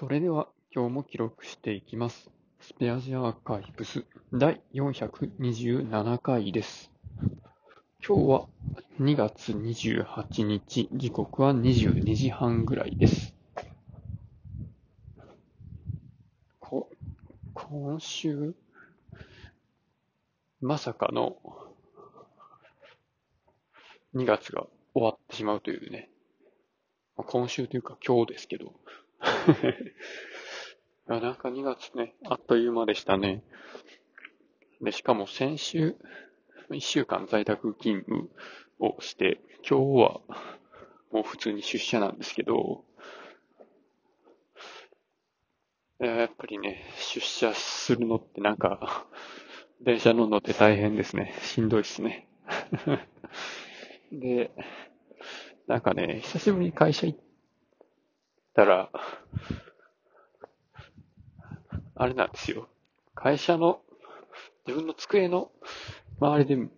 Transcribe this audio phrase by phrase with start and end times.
[0.00, 2.30] それでは今日も記録していきます。
[2.58, 6.90] スペアジアアーカイブス第427回です。
[8.02, 8.46] 今日は
[8.98, 13.34] 2月28日、時刻は22時半ぐらいです。
[16.60, 16.88] こ
[17.52, 18.54] 今週、
[20.62, 21.36] まさかの
[24.14, 26.08] 2月が終わってしまうというね。
[27.18, 28.72] 今週というか今日ですけど。
[29.22, 33.42] いや、なんか2月ね、あっという間でしたね。
[34.80, 35.96] で、しかも先週、
[36.70, 38.30] 1週間在宅勤務
[38.78, 40.20] をして、今日は
[41.12, 42.84] もう普通に出社なんですけど、
[45.98, 49.06] やっぱりね、出社するのってなんか、
[49.82, 51.34] 電車乗るのって大変ですね。
[51.42, 52.26] しんどいですね。
[54.12, 54.50] で、
[55.66, 57.29] なんかね、久しぶりに会社行って
[58.60, 58.90] たら、
[61.94, 62.68] あれなんですよ。
[63.14, 63.80] 会社の、
[64.66, 65.50] 自分の机の
[66.20, 66.68] 周りで、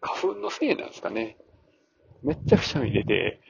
[0.00, 1.36] 花粉のせいなんですかね。
[2.22, 3.40] めっちゃくしゃみ出て、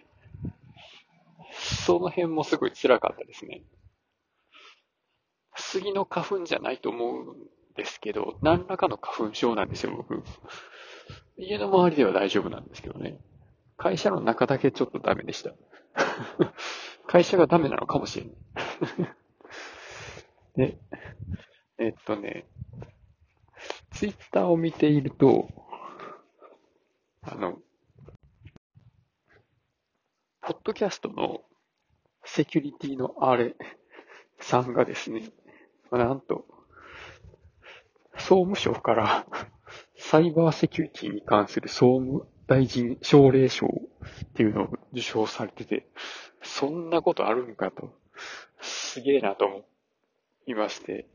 [1.53, 3.63] その辺もすごい辛かったですね。
[5.57, 7.37] 杉の花粉じゃないと思うん
[7.77, 10.23] ですけど、何らかの花粉症なんですよ、僕。
[11.37, 13.21] 家の周りでは大丈夫なんですけどね。
[13.77, 15.51] 会社の中だけちょっとダメでした。
[17.07, 19.15] 会社がダメなのかもしれない。
[20.57, 20.79] で、
[21.79, 22.47] えっとね、
[23.91, 25.49] ツイッターを見ていると、
[27.23, 27.59] あの、
[30.41, 31.43] ポッドキャストの
[32.25, 33.57] セキュリティのあれ
[34.41, 35.31] さんがですね、
[35.91, 36.47] なんと、
[38.17, 39.27] 総務省から
[39.97, 43.69] サイバーセキュリティに関する総務大臣奨励賞
[44.35, 45.87] っていうのを受賞されてて、
[46.43, 47.95] そんなことあるんかと、
[48.61, 49.65] すげえなと思
[50.49, 51.07] いまして、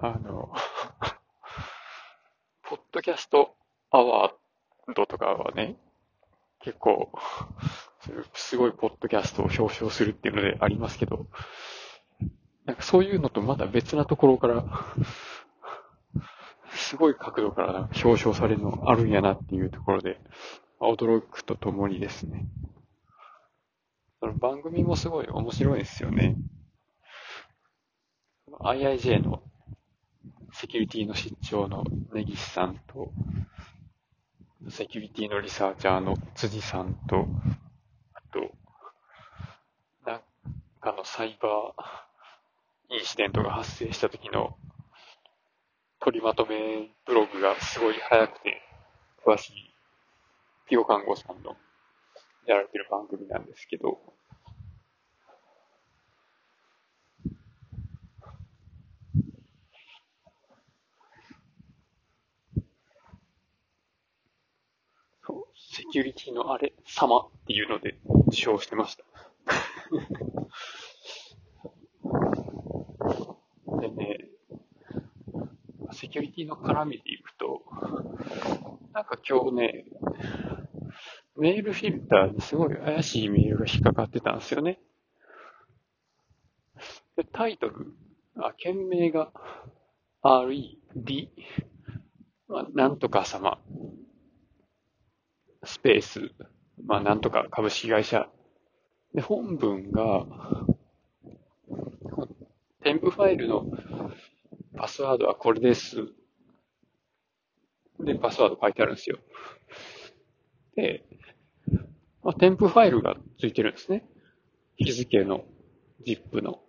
[0.00, 0.52] あの、
[2.68, 3.54] ポッドキャスト
[3.90, 5.76] アワードとかはね、
[6.58, 7.12] 結構、
[8.34, 11.28] すごいポッドキャストを表彰するっていうのでありますけど、
[12.64, 14.64] なんかそういうのとまた別なところから、
[16.72, 20.20] すごい角度から表彰されるのあるんやなっていうところで、
[20.80, 22.46] 驚くとともにですね、
[24.20, 26.36] その番組もすごい面白いですよね。
[28.60, 29.42] IIJ の
[30.52, 33.12] セキュリティの出張の根岸さんと、
[34.70, 37.26] セキュリティのリサーチャーの辻さんと、
[38.14, 38.50] あと、
[40.04, 40.20] なん
[40.80, 44.56] かのサイバーインシデントが発生した時の
[46.00, 48.62] 取りまとめブログがすごい早くて
[49.26, 49.67] 詳しい
[50.68, 51.56] ピオ看護さんの
[52.46, 54.00] やられてる番組なんですけど、
[65.26, 67.98] そうセキュリティのあれ様っていうので
[68.28, 69.04] 受賞してました。
[73.80, 74.18] でね、
[75.92, 77.62] セキュリティの絡みでいくと、
[78.92, 79.84] なんか今日ね、
[81.38, 84.80] メールフィルターにすごい怪しいメールが引っかかってたんですよね。
[87.16, 87.94] でタイトル、
[88.36, 89.32] あ、件名が
[90.22, 91.28] RED、
[92.48, 93.60] まあ、なんとか様、
[95.62, 96.32] スペース、
[96.84, 98.28] まあ、なんとか株式会社。
[99.14, 100.26] で、本文が、
[102.82, 103.64] 添付ファイルの
[104.76, 105.96] パスワードはこれです。
[108.00, 109.18] で、パスワード書いてあるんですよ。
[110.74, 111.04] で、
[112.22, 114.04] まあ、添付ファイルがついてるんですね。
[114.76, 115.44] 日付の
[116.06, 116.60] ZIP の。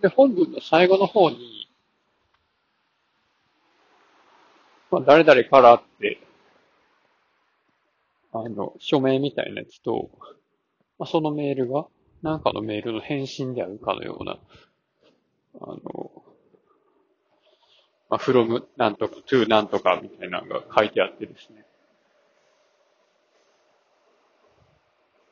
[0.00, 1.68] で、本文の最後の方に、
[4.90, 6.20] まあ、誰々からって、
[8.32, 10.10] あの、署名みたいなやつと、
[10.98, 11.86] まあ、そのメールが、
[12.22, 14.38] なんかのメールの返信であるかのような、
[15.60, 16.15] あの、
[18.08, 21.64] まあ、from なんとか to なんとかみたいなのが書いてあってですね。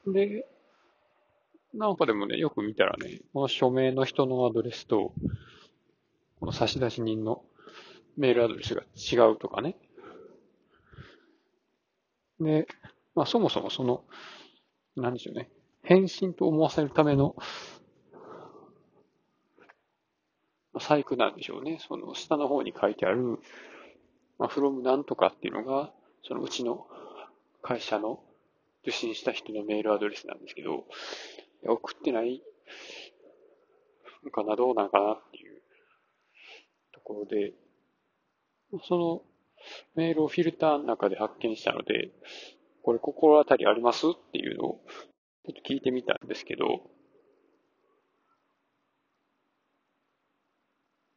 [0.06, 0.47] で、
[1.73, 5.12] なんかでもね、よく見たらね、この署名の人のアドレスと、
[6.41, 7.43] この差出人の
[8.17, 9.76] メールアドレスが違うとかね。
[12.41, 12.67] で、
[13.15, 14.05] まあそもそもその、
[14.97, 15.50] なんでしょうね。
[15.82, 17.35] 返信と思わせるための、
[20.81, 21.79] 細工なんでしょうね。
[21.87, 23.38] その下の方に書いてある、
[24.38, 25.93] まあ、from なんとかっていうのが、
[26.23, 26.87] そのうちの
[27.62, 28.23] 会社の
[28.82, 30.85] 受信した人のメールアドレスなんですけど、
[31.67, 32.43] 送ってない
[34.31, 35.62] かな、どうなんかなっていう
[36.93, 37.53] ところで、
[38.87, 39.23] その
[39.94, 42.11] メールをフィルターの中で発見したので、
[42.82, 44.81] これ心当たりありますっていうのを
[45.47, 46.91] ちょっと聞いてみたんですけど、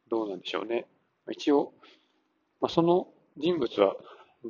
[0.08, 0.86] どうなんでしょうね。
[1.30, 1.72] 一応、
[2.60, 3.96] まあ、その人物は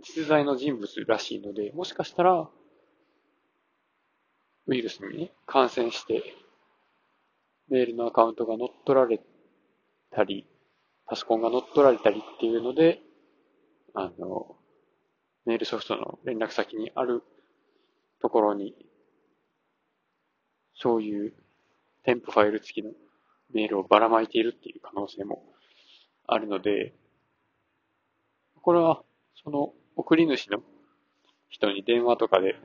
[0.05, 2.49] 実在の人物らしいので、もしかしたら、
[4.67, 6.23] ウイルスに、ね、感染して、
[7.69, 9.21] メールのアカウントが乗っ取られ
[10.11, 10.47] たり、
[11.07, 13.01] パソコンが乗っ取られたりっていうので、
[13.95, 14.57] あの、
[15.47, 17.23] メールソフトの連絡先にある
[18.21, 18.75] ところに、
[20.75, 21.33] そういう
[22.05, 22.93] 添付ファイル付きの
[23.53, 25.43] メールをばらまいているっていう可能性も
[26.27, 26.95] あるので、
[28.63, 29.03] これは、
[29.43, 30.63] その送り主の
[31.49, 32.57] 人に電話とかで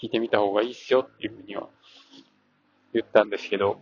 [0.00, 1.68] 聞いてみた方がいいっすよっていうふうには
[2.92, 3.80] 言ったんですけど、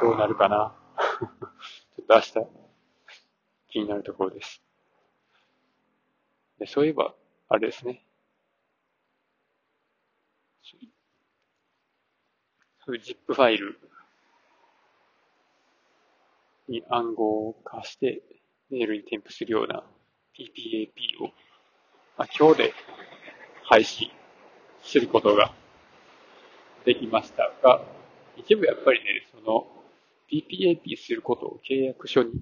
[0.00, 0.74] どうなるかな？
[1.96, 2.32] ちょっと明日
[3.68, 4.62] 気になるところです。
[6.58, 7.14] でそういえば、
[7.48, 8.04] あれですね。
[12.88, 13.78] そういう ZIP ファイル
[16.70, 18.22] に暗号化して
[18.70, 19.84] メールに添付するような
[20.34, 21.26] PPAP を、
[22.16, 22.74] まあ、今日で
[23.64, 24.08] 廃止
[24.82, 25.52] することが
[26.86, 27.82] できましたが、
[28.38, 29.66] 一部やっぱりね、その
[30.32, 32.40] PPAP することを契約書に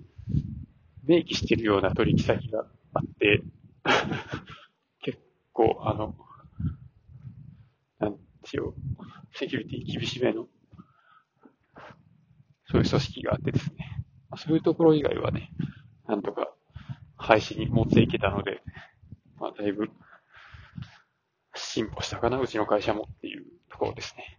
[1.09, 2.65] 明記しているような取引先が
[2.95, 3.43] あって、
[5.03, 5.19] 結
[5.53, 6.15] 構あの、
[7.99, 8.19] なん
[8.49, 8.73] ていう
[9.39, 10.47] セキュリティ厳しめの、
[12.71, 14.05] そういう組織があってですね。
[14.37, 15.51] そういうところ以外はね、
[16.07, 16.53] なんとか
[17.17, 18.63] 廃止に持っていけたので、
[19.39, 19.91] まあ、だいぶ
[21.55, 24.39] 進歩したかな、うちの会社もっていうところですね。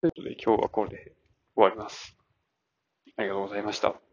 [0.00, 1.12] ということで今日はこれで
[1.54, 2.16] 終わります。
[3.16, 4.09] ありがとうございました。